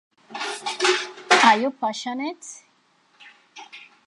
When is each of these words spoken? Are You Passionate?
Are 1.43 1.59
You 1.59 1.69
Passionate? 1.79 2.63